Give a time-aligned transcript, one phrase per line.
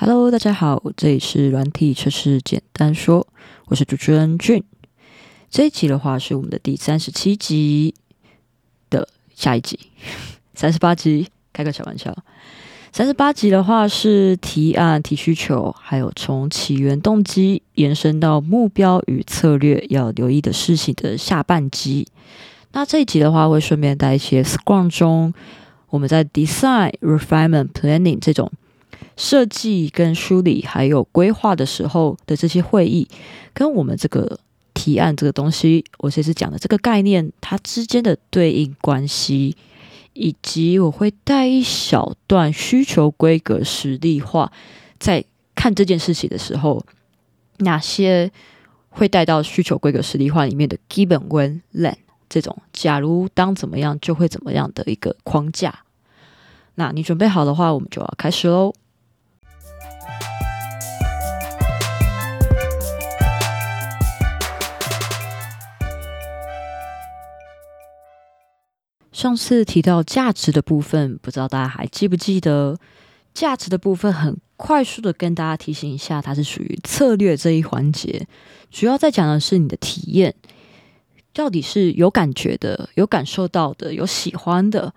[0.00, 3.26] Hello，大家好，这里是软体测试简单说，
[3.64, 4.62] 我是主持人俊。
[5.50, 7.96] 这一集的话是我们的第三十七集
[8.90, 9.76] 的下一集，
[10.54, 12.16] 三十八集，开个小玩笑。
[12.92, 22.06] 三十八集的话是提案、提需求，还有从起源动机延伸到目标与策略要留意的事情的下半集。
[22.70, 25.34] 那这一集的话会顺便带一些 Scrum 中
[25.88, 28.52] 我们在 Design、Refinement、Planning 这种。
[29.18, 33.08] 设计跟梳理还有规划的时候的这些会议，
[33.52, 34.38] 跟我们这个
[34.72, 39.56] 提案这个东西，我其实讲的这个概念，它之间的对应关系，
[40.12, 44.52] 以及我会带一小段需求规格实例化，
[45.00, 45.24] 在
[45.56, 46.86] 看这件事情的时候，
[47.58, 48.30] 哪些
[48.90, 51.96] 会带到需求规格实例化里面的基本 when then
[52.28, 55.80] 这种，假如当怎么样就会怎么样的一个框架。
[56.76, 58.72] 那你准备好的话，我们就要开始喽。
[69.18, 72.78] 上次提到价值的部分，不知道大家还记不记得？
[73.34, 78.28] 价值的部分很快速的跟大家提醒一下，它是属于策略这一环节，
[78.70, 80.32] 主要在讲的是你的体验，
[81.32, 84.94] 到底是有感觉的、有感受到的、有喜欢的，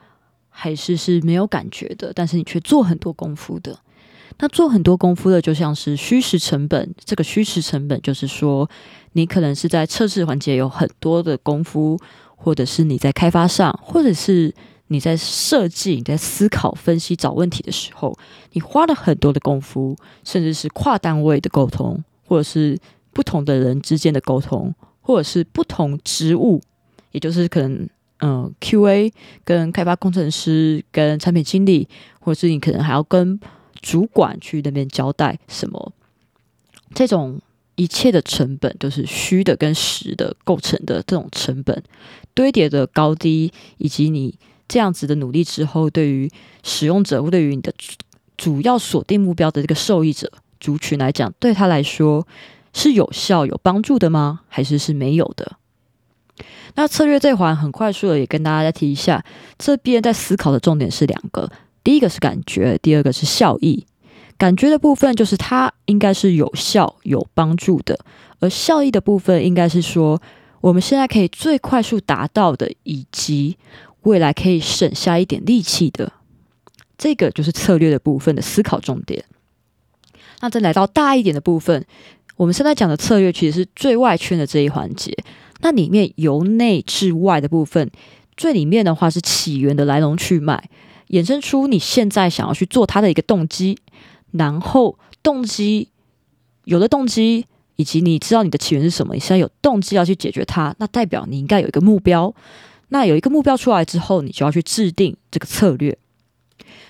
[0.49, 3.79] 还是是没有感觉的，但是你却做很多功夫的。
[4.37, 6.93] 那做很多功夫的，就像是虚实成本。
[7.03, 8.69] 这个虚实成本就是说，
[9.13, 11.99] 你可能是在测试环节有很多的功夫。
[12.43, 14.51] 或者是你在开发上，或者是
[14.87, 18.17] 你在设计、你在思考、分析、找问题的时候，
[18.53, 22.75] 你花了很多的功夫，甚至是跨单位的沟通，或者是
[23.13, 26.59] 不同的人之间的沟通，或者是不同职务，
[27.11, 27.87] 也就是可能
[28.21, 31.87] 嗯，QA 跟开发工程师、跟产品经理，
[32.19, 33.39] 或者是你可能还要跟
[33.81, 35.93] 主管去那边交代什么，
[36.95, 37.39] 这种。
[37.81, 41.81] 一切的成本都是虚的跟实的构成的，这种成本
[42.35, 44.37] 堆叠的高低，以及你
[44.67, 46.29] 这样子的努力之后，对于
[46.61, 47.73] 使用者或对于你的
[48.37, 52.27] 主要锁定目标的这个受益者族群来讲，对他来说
[52.71, 54.41] 是有效有帮助的吗？
[54.47, 55.57] 还是是没有的？
[56.75, 59.25] 那策略这环很快速的也跟大家再提一下，
[59.57, 61.51] 这边在思考的重点是两个，
[61.83, 63.87] 第一个是感觉，第二个是效益。
[64.41, 67.99] 感觉的部分就是它应该是有效、有帮助的，
[68.39, 70.19] 而效益的部分应该是说
[70.61, 73.55] 我们现在可以最快速达到的，以及
[74.01, 76.11] 未来可以省下一点力气的，
[76.97, 79.23] 这个就是策略的部分的思考重点。
[80.39, 81.85] 那再来到大一点的部分，
[82.35, 85.15] 我们现在讲的策略其实是最外圈的这一环节，
[85.59, 87.91] 那里面由内至外的部分，
[88.35, 90.67] 最里面的话是起源的来龙去脉，
[91.09, 93.77] 衍生出你现在想要去做它的一个动机。
[94.31, 95.89] 然后动机
[96.63, 102.33] 有了动机，以及你知道你的起源是什么，你现在有动机要去解决它，那代表你应该有一个目标。
[102.89, 105.97] 那有一个目标出来之后，你就要去制定这个策略。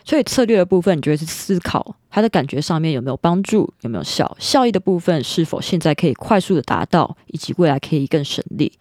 [0.04, 8.74] 所以策略的部分，你就会去思考它的感觉上面有没有帮助，有没有效，效益的部分是否现在可以快速的达到，以及未来可以更省力。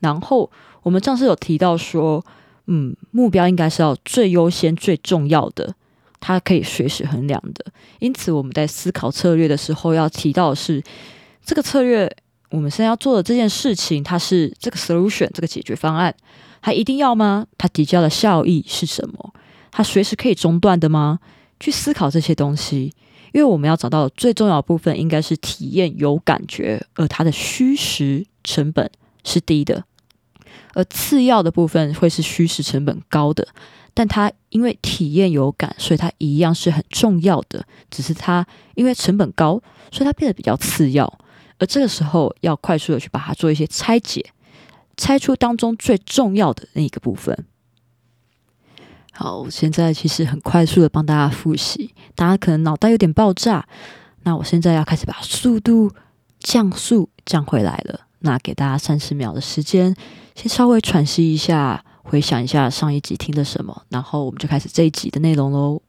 [0.00, 0.48] 然后
[0.82, 2.24] 我们上次有提到说，
[2.66, 5.74] 嗯，目标应该是要最优先、最重要的。
[6.20, 7.64] 它可以随时衡量的，
[7.98, 10.82] 因此我们在思考策略的时候，要提到的是
[11.44, 12.14] 这个策略，
[12.50, 16.14] 我们现在要做的这件事情，它是这个 solution 这个解决方案，
[16.60, 17.46] 它一定要吗？
[17.56, 19.32] 它提交的效益是什么？
[19.72, 21.18] 它随时可以中断的吗？
[21.58, 22.92] 去思考这些东西，
[23.32, 28.90] 因为我们要找到最重要的部分，应该是体验有感觉，而它的虚实成本
[29.24, 29.84] 是低的，
[30.74, 33.46] 而次要的部分会是虚实成本高的。
[33.92, 37.64] 但它因为体验有感，所以它一样是很重要的。
[37.90, 41.12] 只是它因为成本高，所以它变得比较次要。
[41.58, 44.24] 而这个时候要快速的去把它做一些拆解，
[44.96, 47.44] 拆出当中最重要的那一个部分。
[49.12, 53.68] 好，现在其实很快速的帮大家复习，大家可能脑袋有点爆炸。
[54.22, 55.90] 那我现在要开始把速度
[56.38, 58.06] 降速降回来了。
[58.20, 59.94] 那给大家三十秒的时间，
[60.34, 61.84] 先稍微喘息一下。
[62.02, 65.80] 回想一下上一集听了什么，然后我们就开始这一集的内容喽。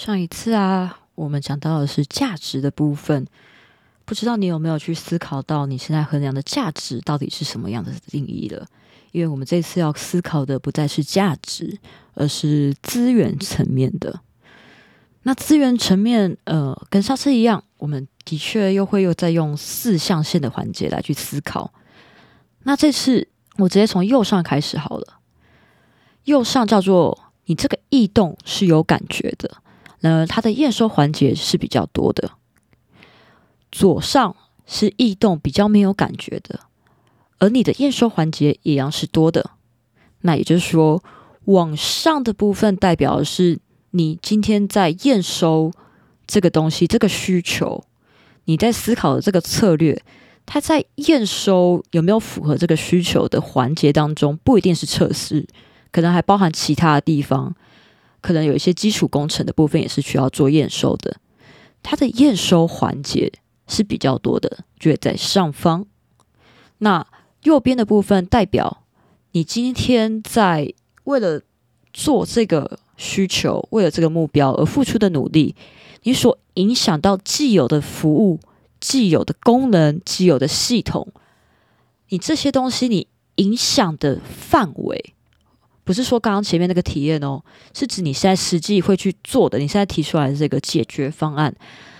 [0.00, 3.26] 上一次啊，我们讲到的是价值的部分，
[4.06, 8.66] 不知道你有没有去思考到你现在衡量的价值到底是什么样的定义了？
[9.12, 11.78] 因为我们这次要思考的不再是价值，
[12.14, 14.20] 而是资源层面的。
[15.24, 21.74] 那资源层面，呃，跟上次一样，我们的确又会又再用四象限的环节来去思考。
[22.62, 25.20] 那这次我直接从右上开始好了，
[26.24, 29.58] 右上叫做你这个异动是有感觉的。
[30.00, 32.32] 那它的验收环节是比较多的，
[33.70, 34.34] 左上
[34.66, 36.60] 是异动比较没有感觉的，
[37.38, 39.50] 而你的验收环节一样是多的。
[40.22, 41.02] 那也就是说，
[41.44, 43.58] 往上的部分代表的是
[43.90, 45.72] 你今天在验收
[46.26, 47.84] 这个东西、这个需求，
[48.44, 50.02] 你在思考的这个策略，
[50.46, 55.46] 它在验收有没有符合这个需求的环节当中，不一定是测试，
[55.90, 57.54] 可能还包含其他的地方。
[58.20, 61.16] 可能有一些基础工程的部分也是需要做验收的，
[61.82, 63.32] 它的验收环节
[63.66, 65.86] 是比较多的，就在上方。
[66.78, 67.06] 那
[67.42, 68.82] 右边的部分代表
[69.32, 70.74] 你今天在
[71.04, 71.42] 为了
[71.92, 75.54] 做这个需求、为了这个目标而付出的努力，
[76.02, 78.40] 你所影响到既有的服务、
[78.78, 81.08] 既有的功能、既有的系统，
[82.10, 83.06] 你这些东西你
[83.36, 85.14] 影响的范围。
[85.84, 87.42] 不是说刚刚前面那个体验哦，
[87.74, 91.54] 是指你现在实际会去做的，你现在提出来的这个解决方案，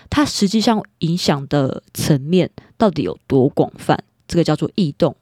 [0.09, 4.01] 它实际上影响的层面到底有多广泛？
[4.27, 5.15] 这个叫做异动。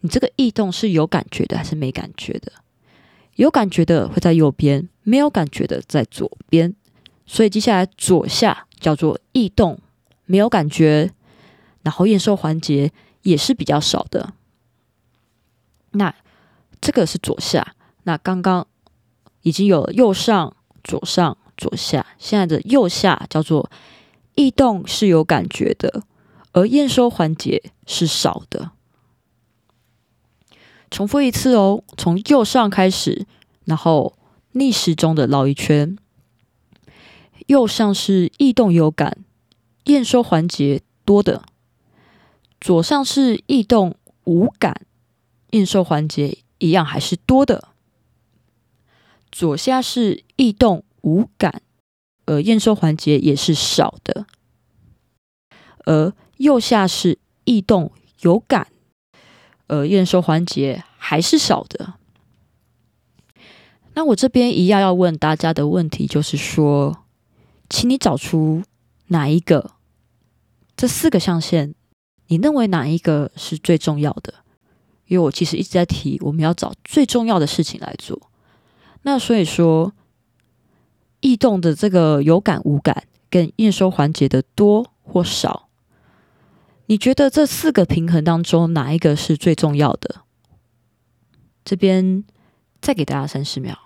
[0.00, 2.52] 你这个异动是有感觉的还是没感觉的？
[3.34, 6.74] 有感觉的会在右边，没有感觉的在左边。
[7.26, 9.80] 所以接下来左下叫做异动，
[10.26, 11.10] 没有感觉，
[11.82, 14.34] 然后验收环节也是比较少的。
[15.92, 16.14] 那
[16.80, 17.74] 这个是左下。
[18.06, 18.68] 那刚刚
[19.42, 20.54] 已经有右上、
[20.84, 23.68] 左上、左下，现在的右下叫做
[24.36, 26.04] 异动是有感觉的，
[26.52, 28.70] 而验收环节是少的。
[30.88, 33.26] 重复一次哦，从右上开始，
[33.64, 34.14] 然后
[34.52, 35.98] 逆时钟的绕一圈。
[37.48, 39.18] 右上是异动有感，
[39.86, 41.42] 验收环节多的；
[42.60, 44.82] 左上是异动无感，
[45.50, 47.70] 验收环节一样还是多的。
[49.36, 51.60] 左下是异动无感，
[52.24, 54.24] 而验收环节也是少的；
[55.84, 57.92] 而右下是异动
[58.22, 58.68] 有感，
[59.68, 61.96] 而验收环节还是少的。
[63.92, 67.04] 那我这边一样要问大家的问题就是说，
[67.68, 68.62] 请你找出
[69.08, 69.72] 哪一个
[70.74, 71.74] 这四个象限，
[72.28, 74.32] 你认为哪一个是最重要的？
[75.08, 78.25] 因为我其实一直在提，我们要找最重要的事情来做。
[79.06, 79.92] 那所以说，
[81.20, 85.68] 异动的这个有感无感跟验收环节的多或少，
[86.86, 90.22] 你觉得这四个平衡当中哪一个是最重要的？
[91.64, 92.24] 这边
[92.80, 93.78] 再给大家三十秒。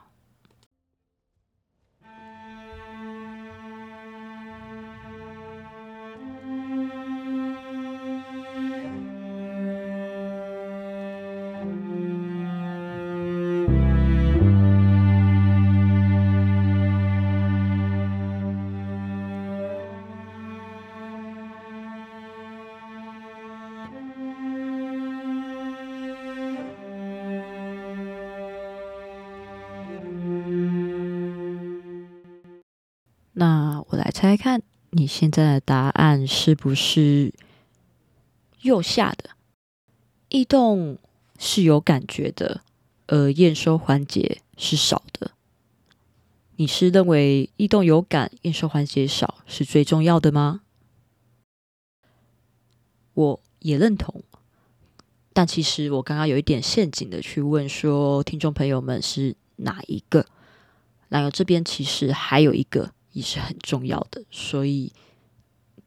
[35.01, 37.33] 你现在的答案是不是
[38.61, 39.31] 右下的？
[40.29, 40.99] 异动
[41.39, 42.61] 是有感觉的，
[43.07, 45.31] 而验收环节是少的。
[46.57, 50.61] 你是认为异动有感、验收环节少是最重要的吗？
[53.15, 54.23] 我也认同，
[55.33, 60.27] 但其实我刚刚有一点陷阱的去问说，听众朋友们是哪一个？
[61.09, 62.93] 然后这边其实还有一个。
[63.13, 64.93] 也是很重要的，所以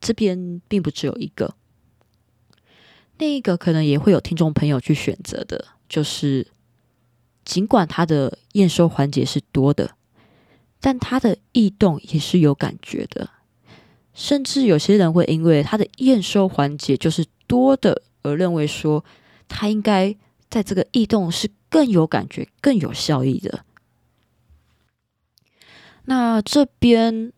[0.01, 1.55] 这边并不只有一个，
[3.17, 6.47] 另一个可能也会有听众朋友去选择的，就是
[7.45, 9.95] 尽管它的验收环节是多的，
[10.79, 13.29] 但它的异动也是有感觉的，
[14.13, 19.05] 甚至有些人会因为它的验收环节就是多的，而认为说
[19.47, 20.15] 它应该
[20.49, 23.65] 在这个异动是更有感觉、更有效益的。
[26.05, 27.31] 那这边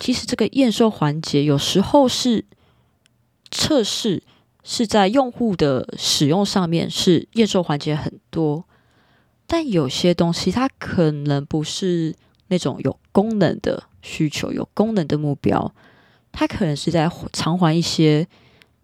[0.00, 2.44] 其实这个验收环节有时候是
[3.50, 4.22] 测试，
[4.62, 8.64] 是在用户的使用上面是验收环节很多，
[9.46, 12.14] 但有些东西它可能不是
[12.48, 15.72] 那种有功能的需求、有功能的目标，
[16.32, 18.26] 它可能是在偿还一些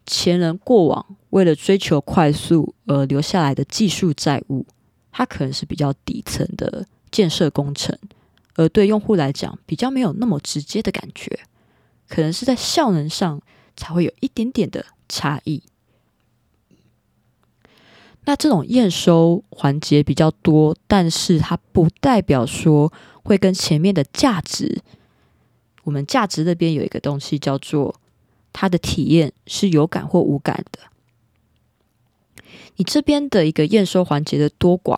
[0.06, 4.64] 前人过往为了追求快速而留下来的技术债务。
[5.12, 7.96] 它可能是比较底层的建设工程，
[8.54, 11.40] 而对用户来讲，比较没有那么直接的感觉，
[12.08, 13.40] 可能是在效能上
[13.76, 15.62] 才会有一点点的差异。
[18.26, 22.90] 那这种验收环节比较多，但是它不代表说
[23.22, 24.80] 会跟前面的价值，
[25.82, 28.00] 我们价值那边有一个东西叫做
[28.52, 30.78] 它的体验是有感或无感的。
[32.76, 34.96] 你这边的一个验收环节的多寡，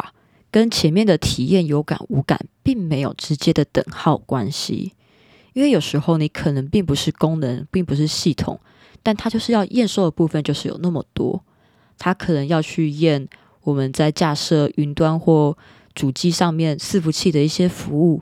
[0.50, 4.93] 跟前面的体验有感无感，并没有直接的等号关系。
[5.53, 8.61] 因为有时候你可能并不是功能，并不是系统，
[9.03, 11.43] 但它就是要验收的部分就是有那么多。
[11.99, 13.26] 它可能要去验
[13.62, 15.57] 我们在架设云端或
[15.95, 18.21] 主机上面伺服器的一些服务，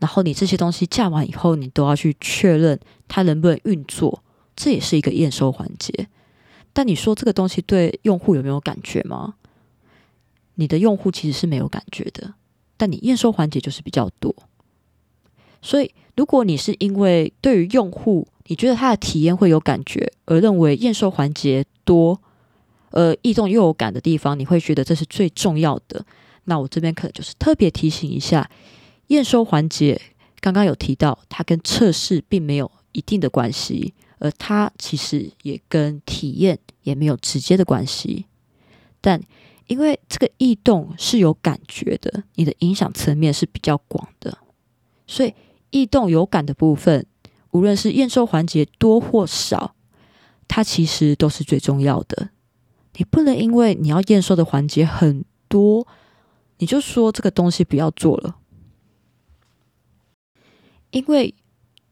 [0.00, 4.24] 然后你这些东西架完以后，你都要去确认它能不能运作，
[4.56, 6.08] 这也是一个验收环节。
[6.72, 9.34] 但你说这个东西对用户有没有感觉吗？
[10.54, 12.34] 你的用户其实是没有感觉的，
[12.76, 14.34] 但你验收环节就是比较多。
[15.60, 22.20] 所以，如果你是因为对于用户你觉得他的体验会有感觉，而认为验收环节多，
[22.90, 26.04] 呃，异动又有感的地方，你会觉得这是最重要的。
[26.44, 28.50] 那我这边可能就是特别提醒一下，
[29.08, 30.00] 验收环节
[30.40, 33.94] 刚刚有提到，它跟测试并没有一定的关系。
[34.18, 38.26] 而它其实也跟体验也没有直接的关系，
[39.00, 39.20] 但
[39.66, 44.38] 因为这个异动是有感觉的，你的影响层面是比较广的，
[45.06, 45.34] 所以
[45.70, 47.06] 异动有感的部分，
[47.52, 49.74] 无论是验收环节多或少，
[50.46, 52.30] 它其实都是最重要的。
[52.96, 55.86] 你不能因为你要验收的环节很多，
[56.58, 58.36] 你就说这个东西不要做了，
[60.90, 61.34] 因为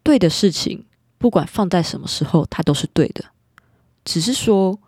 [0.03, 0.87] 对的事情。
[1.21, 3.23] 不管放在什么时候，它都是对的。
[4.07, 4.81] 只是说，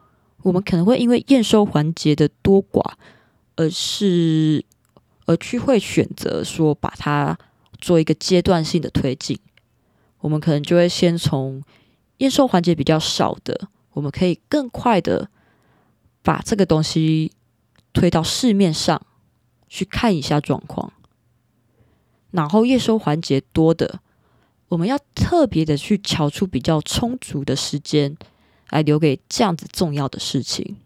[0.43, 2.83] 我们可能会因为验收环节的多寡，
[3.57, 4.65] 而是
[5.27, 7.39] 而去会选择说把它
[7.81, 9.39] 做一个阶段性的推进。
[10.21, 11.63] 我们可能就会先从
[12.19, 15.29] 验收环节比较少的，我们可以更快的
[16.23, 17.33] 把这个东西
[17.93, 19.01] 推到市面上
[19.69, 20.93] 去看一下状况，
[22.31, 24.01] 然后验收环节多的。
[24.69, 28.17] 我们要特别的去瞧出比较充足的时间
[28.73, 30.77] 来留给这样子重要的事情，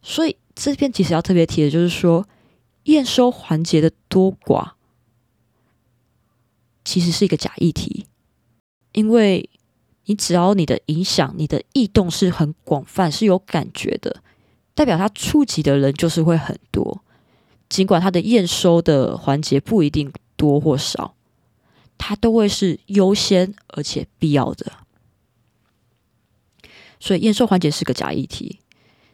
[0.00, 2.26] 所以这边其实要特别提的就是说，
[2.84, 4.74] 验收环节的多寡
[6.84, 8.06] 其实是一个假议题，
[8.92, 9.50] 因为
[10.04, 14.22] 你只要你的影响、你的异动是很广泛、是有感觉的，
[14.74, 17.02] 代表它触及的人就是会很多，
[17.68, 21.14] 尽管它的验收的环节不一定多或少。
[21.98, 24.70] 它都会是优先而且必要的，
[27.06, 28.58] 所以验收环节是个假议题。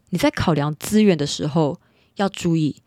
[0.09, 1.79] 你在考量资源的时候
[2.17, 2.83] 要注意，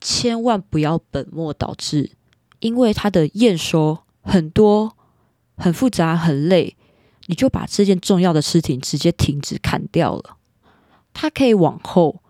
[0.00, 2.10] 千万不要本末倒置，
[2.58, 4.96] 因为它的验收很多、
[5.56, 6.76] 很复杂、很累，
[7.26, 10.36] 你就把这件重要的事情直接停止砍掉了。
[11.14, 12.20] 它可以往后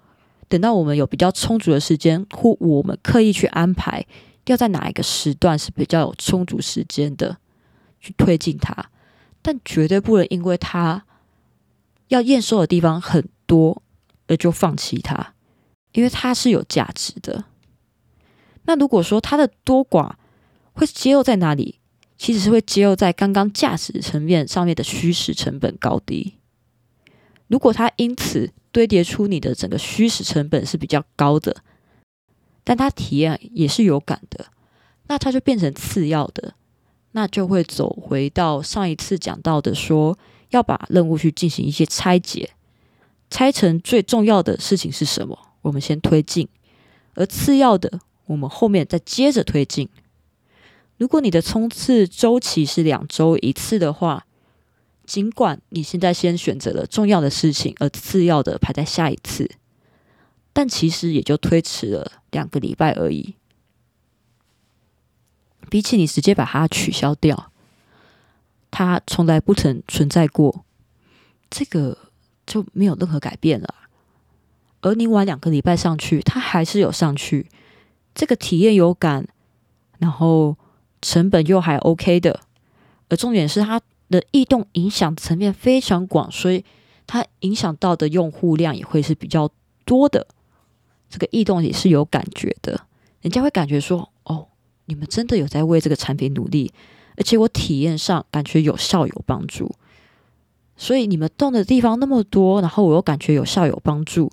[0.48, 4.04] 等到我们有比较充足的时间，或我们刻意去安排。
[4.44, 7.38] 要在哪一个时段是比较有充足时间的
[7.98, 8.90] 去推进它，
[9.40, 11.04] 但绝对不能因为它
[12.08, 13.82] 要验收的地方很多
[14.26, 15.34] 而就放弃它，
[15.92, 17.44] 因为它是有价值的。
[18.64, 20.12] 那如果说它的多寡
[20.72, 21.78] 会揭露在哪里，
[22.16, 26.34] 其实是会揭露在刚刚价值层面上面的虚实成本高低。
[27.46, 31.62] 如果它因此堆叠出你的整个虚实成本是比较高的。
[32.64, 34.44] 但它体验也是有感的，
[35.06, 36.52] 那它就变成次要的，
[37.12, 40.18] 那就会走回到上一次讲到的，说
[40.50, 42.50] 要把任务去进行一些拆解，
[43.30, 46.48] 拆成最重要的事情是什么，我们先推进，
[47.14, 49.88] 而次要的我们后面再接着推进。
[50.96, 54.26] 如果你的冲刺周期是两周一次的话，
[55.06, 59.50] 尽管你现在先选择了重要的事情，而次要的排在下一次。
[60.52, 63.36] 但其实也就推迟了两个礼拜而已，
[65.70, 67.52] 比起你直接把它取消掉，
[68.70, 70.64] 它从来不曾存在过，
[71.50, 71.96] 这个
[72.46, 73.74] 就没有任何改变了。
[74.80, 77.48] 而你晚两个礼拜上去，它还是有上去，
[78.14, 79.26] 这个体验有感，
[79.98, 80.56] 然后
[81.02, 82.40] 成本又还 OK 的，
[83.08, 86.64] 而重点是它的异动影响层面非常广，所以
[87.06, 89.50] 它影响到的用户量也会是比较
[89.84, 90.26] 多的。
[91.10, 92.86] 这个异动也是有感觉的，
[93.22, 94.48] 人家会感觉说：“哦，
[94.84, 96.72] 你们真的有在为这个产品努力，
[97.18, 99.74] 而且我体验上感觉有效有帮助。
[100.76, 104.30] 所以你们动的地方那么多，然后我又感觉有效有帮助。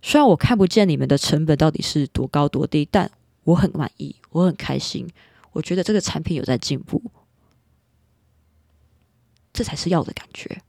[0.00, 3.10] 虽然我看不见你们的成本到底是多高多低，但
[3.44, 5.06] 我很满意，我很开心。
[5.52, 7.02] 我觉得这个产品有在进步，
[9.52, 10.62] 这才是要的感觉。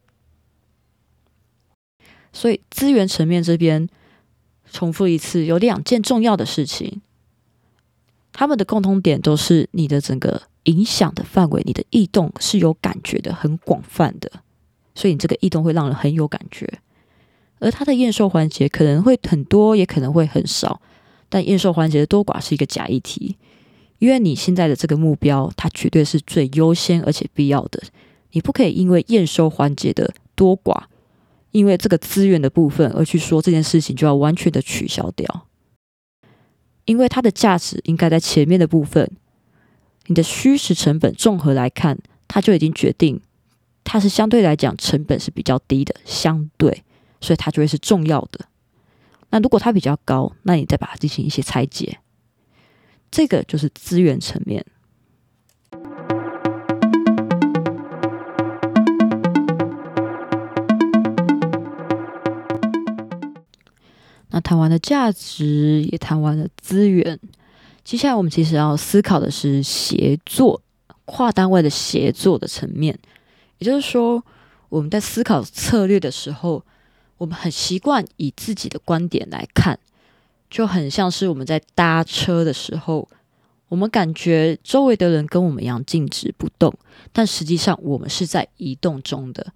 [2.34, 3.88] 所以资源层面这边
[4.70, 7.01] 重复一次，有两件重要的事情，
[8.34, 14.30] 他们的共通点都是你的整个影响的范围，你的异动是有感觉的，很广泛的。
[14.96, 16.68] 所以你这个异动会让人很有感觉，
[17.60, 20.82] 而它的验收环节可能会很多，也可能会很少。
[21.30, 23.38] 但验收环节的多寡是一个假议题，
[23.98, 27.82] 因为你现在的这个目标，它绝对是最优先而且必要的。
[28.34, 30.84] 你不可以因为验收环节的多寡，
[31.52, 35.48] 因为这个资源的部分而去说这件事情就要完全的取消掉，
[36.86, 39.10] 因为它的价值应该在前面的部分。
[40.08, 41.98] 你的虚实成本综合来看，
[42.28, 43.22] 它就已经决定。
[43.86, 46.84] 它是相对来讲成本是比较低的，相对，
[47.22, 48.46] 所以它就会是重要的。
[49.30, 52.00] 那如果它比较高，那你再把它进行一些拆解，
[53.12, 54.66] 这个就是资源层面。
[64.34, 67.20] 那谈完了价值，也谈完了资源，
[67.84, 70.60] 接下来我们其实要思考的是协作、
[71.06, 72.98] 跨单位的协作的层面。
[73.60, 74.24] 也就是说，
[74.70, 76.66] 我们在思考策略的时候，
[77.20, 79.78] 我们很习惯以自己的观点来看，
[80.50, 83.08] 就很像是我们在搭车的时候，
[83.68, 86.74] 我们感觉周围的人跟我们一样静止不动，
[87.12, 89.54] 但实际上我们是在移动中的，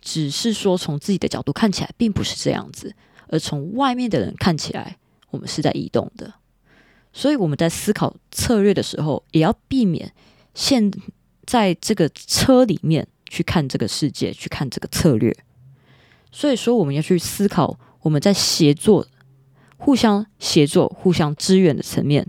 [0.00, 2.94] 只是说从自己的角度看起来并不是这样子，
[3.32, 4.98] 而从外面的人看起来，
[5.30, 6.34] 我们是在移动的。
[7.12, 10.12] 所以我们在思考策略的时候，也要避免
[10.54, 10.92] 现
[11.44, 13.08] 在这个车里面。
[13.32, 15.34] 去看这个世界，去看这个策略。
[16.30, 19.06] 所以说，我们要去思考我们在协作、
[19.78, 22.28] 互相协作、互相支援的层面。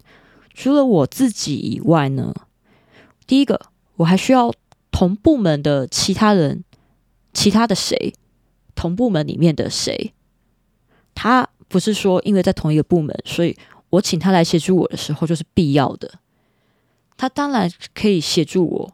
[0.53, 2.33] 除了我自己以外呢，
[3.27, 3.59] 第一个，
[3.97, 4.53] 我还需要
[4.91, 6.63] 同部门的其他人，
[7.33, 8.13] 其他的谁，
[8.73, 10.13] 同部门里面的谁。
[11.15, 13.55] 他不是说因为在同一个部门，所以
[13.89, 16.19] 我请他来协助我的时候就是必要的。
[17.17, 18.93] 他当然可以协助我。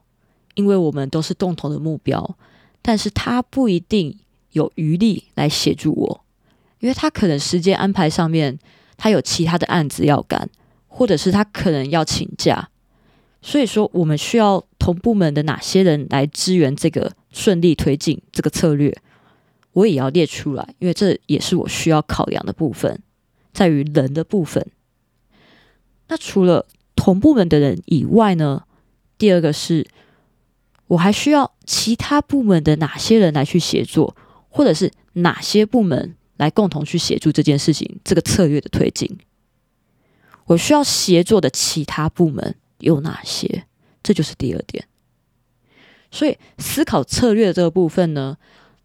[0.55, 2.36] 因为我们都是共同的目标，
[2.82, 4.19] 但是他不一定
[4.51, 6.25] 有余力来协助我，
[6.79, 8.60] 因为他可能时间安排上面
[8.97, 10.49] 他有其他的案子要干，
[10.89, 12.67] 或者是他可能要请假，
[13.41, 18.93] 所以说我们需要同部门的哪些人来支援这个顺利推进这个策略，
[19.80, 23.02] 我也要列出来，因为这也是我需要考量的部分，
[23.54, 24.65] 在于人的部分。
[26.08, 26.65] 那除了
[26.96, 28.63] 同部门的人以外呢，
[29.18, 29.88] 第二个是。
[30.89, 34.15] 我还需要其他部门的哪些人来去协作，
[34.50, 39.20] 或者是哪些部门来共同去协助这件事情、这个策略的推进？
[40.46, 43.65] 我需要协作的其他部门有哪些？
[44.02, 44.88] 这就是第二点。
[46.10, 48.39] 所以思考策略这个部分呢，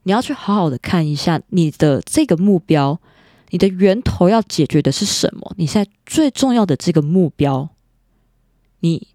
[0.05, 3.01] 你要去好好的看一下你的这个目标，
[3.51, 5.53] 你的源头要解决的是什么？
[5.59, 7.69] 你现在最重要的这个目标，
[8.81, 9.09] 你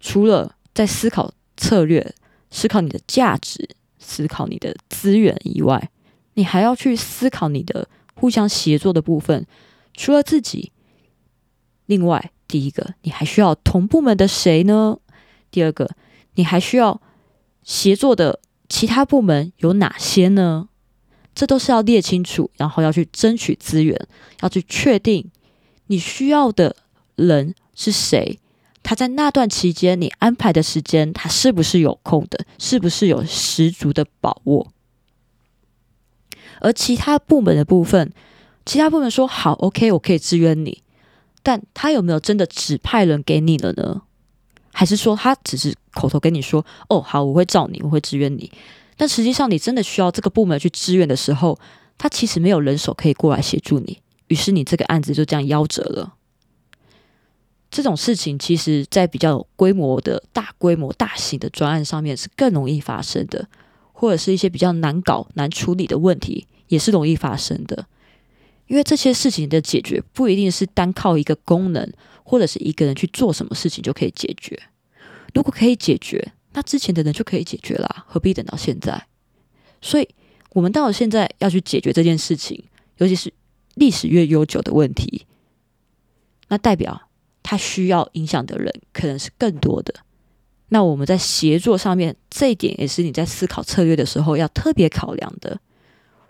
[0.00, 1.32] 除了在思考。
[1.56, 2.14] 策略
[2.50, 5.88] 思考你的价值，思考你的资源以外，
[6.34, 9.46] 你还要去思考你的互相协作的部分。
[9.94, 10.72] 除了自己，
[11.86, 14.98] 另外第一个，你还需要同部门的谁呢？
[15.52, 15.88] 第二个，
[16.34, 17.00] 你还需要
[17.62, 20.68] 协作的其他部门有哪些呢？
[21.34, 24.06] 这都是要列清楚，然后要去争取资源，
[24.40, 25.30] 要去确定
[25.88, 26.76] 你需要的
[27.16, 28.38] 人是谁。
[28.82, 32.44] 他在那段期间，你安排的时间，他是不是有空的？
[32.58, 34.70] 是不是有十足的把握？
[36.60, 38.12] 而其他部门的部分，
[38.64, 40.82] 其他部门说好，OK，我可以支援你，
[41.42, 44.02] 但他有没有真的指派人给你了呢？
[44.76, 48.50] 还是说他只是口头跟你说，哦，好，我会照你，我会支援你，
[48.96, 51.56] 但实际上你真的需要这个部门去支援的时候，
[51.96, 56.14] 他其实没有人手可以过来协助你，于是你这个案子就这样夭折了。
[57.70, 63.48] 这种事情，其实在比较规模的大规模、大型的专案上面是更容易发生的，
[63.92, 67.86] 或者是一些比较难搞、难处理的问题，也是容易发生的。
[68.66, 71.92] 因为这些事情的解决不一定是单靠一个功能
[72.24, 74.60] 或者是一个人去做什么事情就可以解决。
[75.32, 79.06] 如果可以解决，那之前的人就可以解决啦，何必等到现在？
[79.80, 80.08] 所以，
[80.50, 82.64] 我们到了现在要去解决这件事情，
[82.98, 83.32] 尤其是
[83.74, 85.26] 历史越悠久的问题，
[86.48, 87.02] 那代表。
[87.46, 89.92] 他需要影响的人可能是更多的。
[90.68, 95.60] 那我们在协作上面，这一点也是你在思考策略的时候要特别考量的。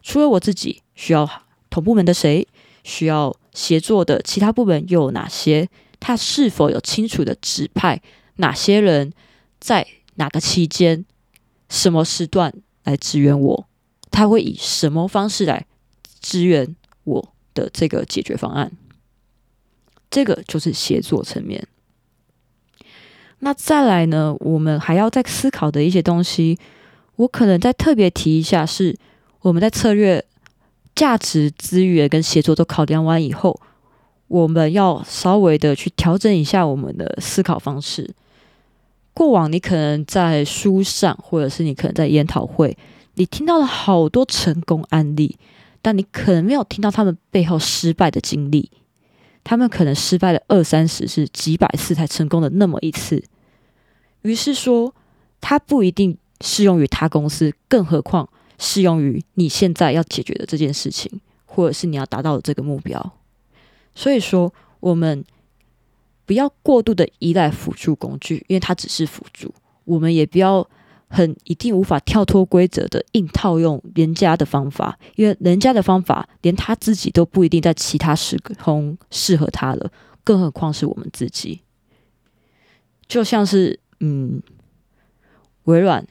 [0.03, 2.49] 除了我自己，需要同部门的谁？
[2.83, 5.69] 需要协作的其他部门又有哪些？
[6.07, 8.03] 他是否有清楚的指派
[8.37, 9.11] 哪些人
[9.59, 9.87] 在
[10.17, 11.03] 哪个期间、
[11.71, 13.67] 什么时段来支援我？
[14.11, 15.65] 他会以什么方式来
[16.21, 18.71] 支援我的这个解决方案？
[20.11, 21.67] 这个就是协作层面。
[23.39, 24.37] 那再来呢？
[24.41, 26.59] 我们还要再思考的一些东西，
[27.17, 28.95] 我可能再特别提一下，是
[29.41, 30.23] 我们在策略、
[30.95, 33.59] 价值、资源跟协作都考量完以后，
[34.35, 38.13] 我们要稍微的去调整一下我们的思考方式。
[39.13, 42.77] 过往你可能在书上，或者是你可能在研讨会，
[43.15, 45.39] 你听到了好多成功案例，
[45.81, 48.73] 但你可能没有听到他们背后失败的经历。
[49.45, 53.23] 他们可能失败了二三十次、几百次才成功的那么一次，
[54.23, 54.93] 于是说，
[55.41, 63.13] 它不一定适用于他公司，更何况适用于你现在要解决的这件事情，或者是你要达到的这个目标。
[63.95, 65.25] 所以说，我们
[66.27, 69.49] 不要过度的依赖辅助工具，因为它只是辅助；
[69.85, 70.69] 我们也不要。
[71.07, 79.93] 很一定无法跳脱规则的硬套用人家的方法，因为人家的方法连他自己都不一定在其他时空适合他了，
[80.25, 81.61] 更何况是我们自己。
[83.07, 84.43] 就像是嗯，
[85.65, 86.05] 微软，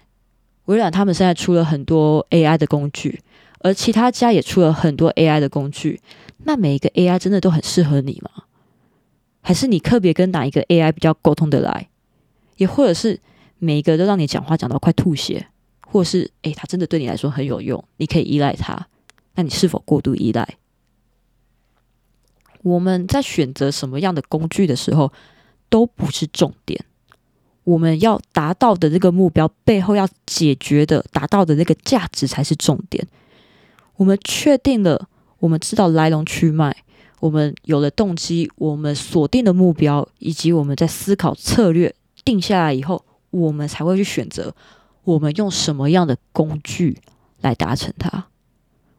[0.65, 3.19] 微软他们现在出了很多 AI 的工具，
[3.63, 5.99] 而其他家也出了很多 AI 的工具。
[6.45, 8.43] 那每一个 AI 真的都很适合你吗？
[9.41, 11.89] 还是你特别跟哪一个 AI 比较沟通的来？
[12.57, 13.19] 也或者是？
[13.59, 15.47] 每一个都让你讲话讲到快吐血，
[15.87, 18.87] 或是诶，它真的对你来说很有用，你可以依赖它。
[19.35, 20.57] 那你是否过度依赖？
[22.61, 25.13] 我们在选择什么样的工具的时候，
[25.69, 26.83] 都不是重点。
[27.63, 33.07] 我们要达到的这个目标背后要解决的、达到的那个价值才是重点。
[33.95, 35.07] 我们确定了，
[35.39, 36.75] 我们知道来龙去脉，
[37.19, 43.05] 我们有了动机，我们锁定的目标，以及我们在思考策略定下来以后。
[43.33, 44.55] 我们才会去选择
[45.03, 46.99] 我们用什么样的工具
[47.41, 48.27] 来达成它，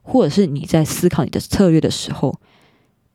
[0.03, 2.41] 或者是你在思考你的策略的时候，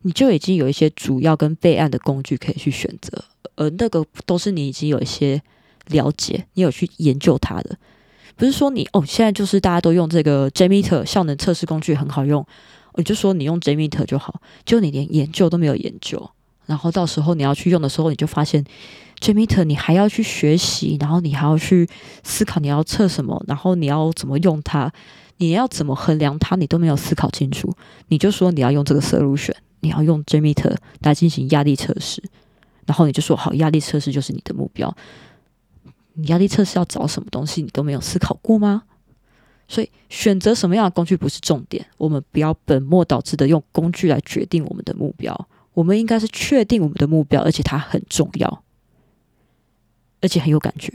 [0.04, 3.26] 你就已经有一些主要跟备案的工具可以去选择，
[3.58, 5.42] 而那个都是你已经有一些
[5.88, 7.78] 了解，你有去研究它的，
[8.40, 12.44] 不是说你哦，现在就是大家都用这个 Jmeter 效能测试工具很好用，
[12.94, 16.32] 我就说你用 Jmeter 就好，就你连研究都没有研究，
[16.66, 18.66] 然后到时候你要去用的时候，你就发现。
[19.20, 21.86] Jmeter，你还要去学习，然后你还要去
[22.24, 24.90] 思考你要测什么，然后你要怎么用它，
[25.40, 27.70] 你要怎么衡量它，你都没有思考清楚。
[28.08, 32.24] 你就说你要用这个 solution，你要用 Jmeter 来进行压力测试，
[32.86, 34.96] 然后你就说好，压力测试就是你的目标。
[36.14, 38.84] 你压力测试要找什么东西，你都没有思考过吗？
[39.68, 45.48] 所以选择什么样的工具不是重点，我们不要本末倒置的用工具来决定我们的目标。
[45.74, 48.64] 我们应该是确定我们的目标，而且它很重要。
[50.22, 50.92] 而且很有感觉，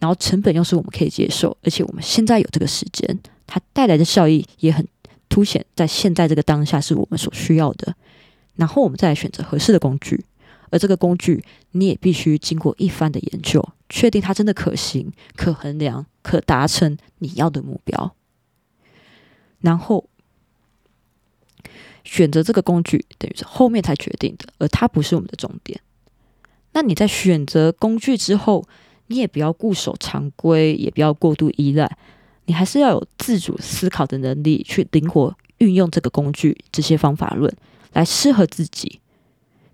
[0.00, 3.16] 然后成本又是我们可以接受，而且我们现在有这个时间，
[3.46, 4.84] 它带来的效益也很
[5.28, 7.94] 凸显，在现在这个当下是我们所需要的。
[8.56, 10.24] 然后我们再来选择合适的工具，
[10.70, 18.14] 而这个工具你也必须经过一番的研究，确定它真的可行、可衡量、可达成你要的目标。
[19.60, 20.08] 然后
[22.04, 25.80] 选择这个工具，等于是后面才决定的，而它不是我们的重点。
[26.72, 28.66] 那你在选择工具之后，
[29.08, 31.98] 你也不要固守常规，也不要过度依赖，
[32.46, 37.52] 你还是要有自主思考的能力，去灵活运用这个工具、这些方法论
[37.94, 39.00] 来适合自己。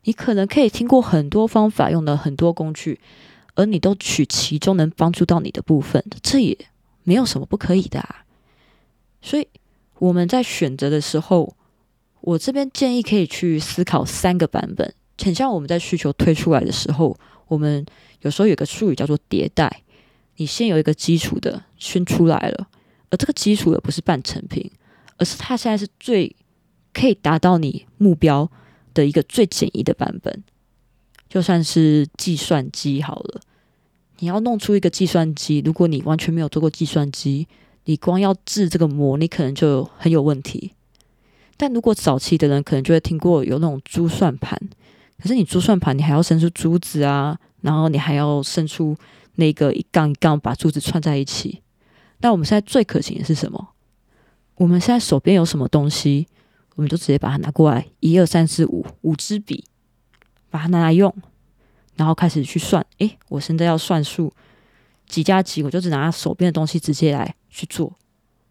[0.04, 3.00] 你可能可以听过很多方法，用了很多工具，
[3.54, 6.56] 而你都取其中能帮助到你的部分，这也
[7.02, 8.00] 没有什么不可以的。
[8.00, 8.24] 啊。
[9.20, 9.46] 所以
[9.98, 11.54] 我们在选择的时候，
[12.20, 14.94] 我这边建议可以去思考三个版本。
[15.22, 17.16] 很像我们在需求推出来的时候，
[17.48, 17.86] 我们
[18.22, 19.82] 有时候有个术语叫做迭代。
[20.36, 22.68] 你先有一个基础的先出来了，
[23.08, 24.68] 而这个基础的不是半成品，
[25.16, 26.34] 而是它现在是最
[26.92, 28.50] 可以达到你目标
[28.94, 30.42] 的一个最简易的版本。
[31.28, 33.40] 就算是计算机好了，
[34.20, 37.48] 你要弄出一个计算机，如果你完全没有做过计算机，
[37.86, 40.72] 你光要制这个模，你可能就很有问题。
[41.56, 44.58] 但如果早期的人可能就会听过有那种珠算盘。
[45.20, 48.96] 可是你珠算盘，你还要伸出珠子啊，然后你还要伸出
[49.36, 51.62] 那个一杠一杠把珠子串在一起。
[52.18, 53.68] 那我们现在最可行的是什么？
[54.56, 56.26] 我们现在手边有什么东西，
[56.74, 59.64] 我们就直接把它拿过来，一二三四五，五支笔，
[60.50, 61.14] 把它拿来用，
[61.96, 62.84] 然后开始去算。
[62.98, 64.32] 诶，我现在要算数
[65.06, 67.92] 几加几，我就只拿手边的东西直接来去做，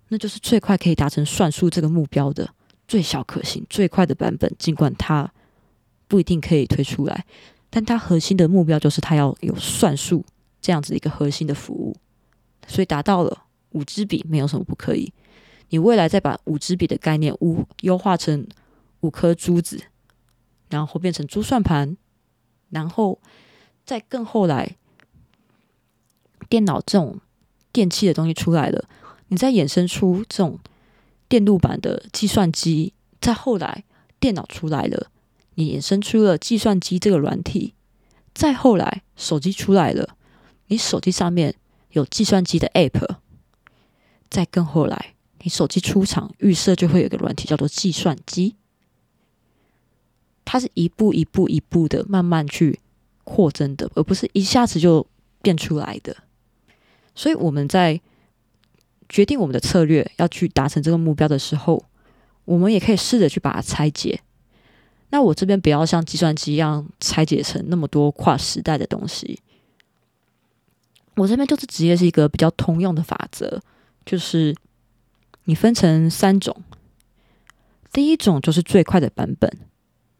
[0.07, 2.49] 那就是最快可以达成算数这个目标的
[2.87, 4.49] 最小可行、最快的版本。
[4.57, 5.29] 尽管它
[6.07, 7.25] 不一定可以推出来，
[7.69, 10.23] 但它核心的目标就是它要有算数
[10.61, 11.93] 这样子一个核心的服务，
[12.67, 15.11] 所以达到了五支笔没有什么不可以。
[15.73, 18.47] 你未来再把五支笔的概念五优化成
[18.99, 19.81] 五颗珠子，
[20.69, 21.97] 然后变成珠算盘，
[22.69, 23.19] 然后
[23.83, 24.77] 再更后来，
[26.47, 27.19] 电脑这种
[27.71, 28.87] 电器的东西出来了，
[29.29, 30.59] 你再衍生出这种
[31.27, 33.83] 电路板的计算机，再后来
[34.19, 35.07] 电脑出来了，
[35.55, 37.73] 你衍生出了计算机这个软体，
[38.35, 40.15] 再后来手机出来了，
[40.67, 41.55] 你手机上面
[41.93, 43.15] 有计算机的 App，
[44.29, 45.15] 再更后来。
[45.45, 48.55] 你手机出厂预设就会有一个软体叫做计算机，
[50.45, 52.79] 它是一步一步一步的慢慢去
[53.25, 55.05] 扩增的，而不是一下子就
[55.41, 56.15] 变出来的。
[57.13, 57.99] 所以我们在
[59.09, 61.83] 决定我们的策略要去达成这个目标的时候，
[62.45, 64.21] 我们也可以试着去把它拆解。
[65.09, 69.41] 那我这边不要像计算机一样拆解成那么多跨时代的东西，
[71.17, 73.61] 我这边就是直接是一个比较通用的法则，
[74.05, 74.55] 就是。
[75.45, 76.55] 你分成三种，
[77.91, 79.51] 第一种就是最快的版本，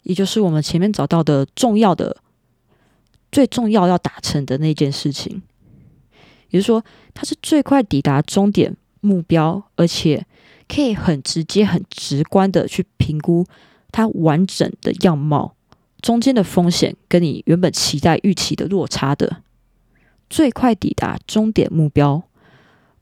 [0.01, 2.17] 也就是我们前面找到的重要的、
[3.31, 5.41] 最重要要达成的那件事情，
[6.49, 6.83] 也就是说，
[7.13, 10.25] 它是最快抵达终点目标，而且
[10.67, 13.45] 可以很直接、很直观的去评估
[13.91, 15.55] 它完整的样貌、
[16.01, 19.37] 中间的风险跟你原本期待预期的落差的，
[20.29, 22.23] 最快抵达终点目标，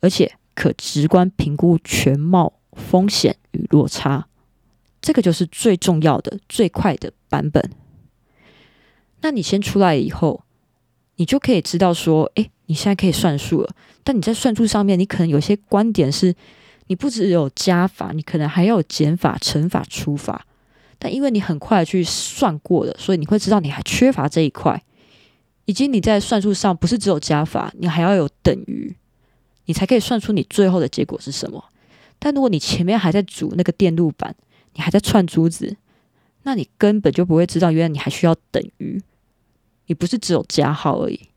[0.01, 0.35] 而且。
[0.61, 4.27] 可直观评估全貌风险与落差，
[5.01, 7.71] 这个就是最重要的、最快的版本。
[9.21, 10.43] 那你先出来以后，
[11.15, 13.73] 你就可以知道说，诶，你现在可以算数了。
[14.03, 16.35] 但你在算数上面，你可能有些观点是，
[16.85, 20.45] 你不只有加法，你可能还要减法、乘法、除法。
[20.99, 24.79] 但因为你很快去算过了，所以你会知道你还缺乏这一块，
[25.65, 28.95] 以及你在算术上不是只有加法，你还要有等于。
[29.65, 31.63] 你才可以算出你最后的结果是什么。
[32.19, 34.35] 但如果你前面还在组那个电路板，
[34.73, 35.77] 你还在串珠子，
[36.43, 39.01] 那你根本就不会知道，原来你还需要等于，
[39.87, 41.29] 你不是只有加号而已。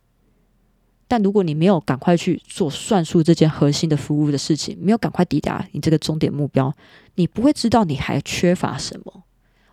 [1.07, 6.75] 但如果你没有赶快去做算术这件核心的服务的事情，没有赶快抵达你这个终点目标，
[7.15, 9.25] 你不会知道你还缺乏什么。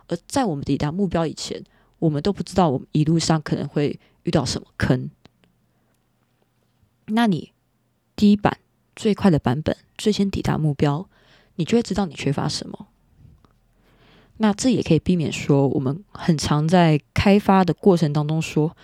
[0.08, 1.62] 而在我们抵达目标以前，
[1.98, 5.10] 我们都不知道我们一路上可能会遇到什么坑。
[7.06, 7.52] 那你？
[8.16, 8.58] 第一版
[8.94, 11.08] 最快的版本，最先抵达目标，
[11.56, 12.86] 你就会知道你缺乏什么。
[14.38, 18.76] 那这也可以避免说，我们很常在开发的过程当中说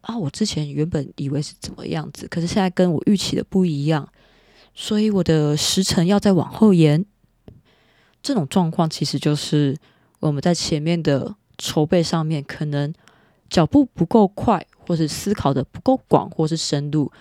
[0.00, 4.08] 啊，我之前原本以为是怎么样子，可是现在跟我预期的不一样，
[4.74, 7.04] 所以我的时程要再往后延。
[8.22, 9.76] 这种状况其实就是
[10.20, 12.92] 我们在前面的筹备上面可能
[13.50, 17.12] 脚步不够快，或是思考的不够广，或是深度。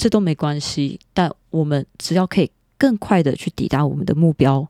[0.00, 4.66] 这都没关系，但我们只要可以更快的去抵达我们的目标，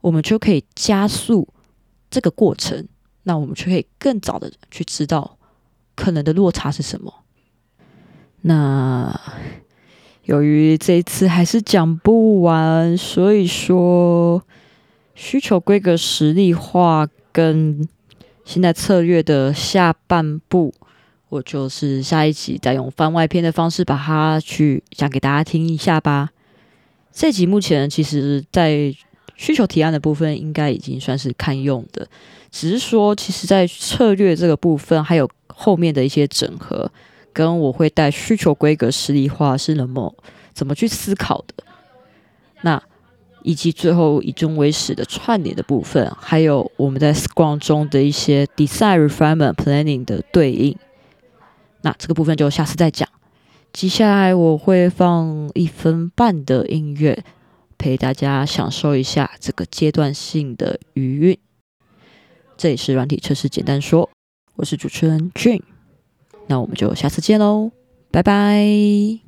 [0.00, 1.46] 我们就可以加速
[2.10, 2.88] 这个过程。
[3.22, 5.38] 那我们就可以更早的去知道
[5.94, 7.22] 可能的落差是什么。
[8.40, 9.20] 那
[10.24, 14.42] 由于这一次还是讲不完，所以说
[15.14, 17.88] 需求规格实例化跟
[18.44, 20.74] 现在策略的下半部。
[21.34, 26.30] 我就是下一集再用番外篇的方式把它去讲给大家听一下吧。
[27.12, 28.94] 这集目前其实，在
[29.34, 32.06] 需求提案的部分应该已经算是堪用的，
[32.52, 36.88] 只是说，其实在策略这个部分，还有后面的一些整合，
[37.32, 40.14] 跟我会带需求规格实例化是能么
[40.52, 41.64] 怎么去思考的，
[42.62, 42.80] 那
[43.42, 50.76] 以及最后以终为始的串联的部分，还有我们在 Scrum 中的一些 Design Refinement Planning 的对应。
[51.84, 53.06] 那这个部分就下次再讲。
[53.72, 57.22] 接下来我会放一分半的音乐，
[57.76, 61.38] 陪大家享受一下这个阶段性的余韵。
[62.56, 64.08] 这里是软体测试简单说，
[64.56, 65.60] 我是主持人 Jun
[66.46, 67.72] 那我们就下次见喽，
[68.10, 69.23] 拜拜。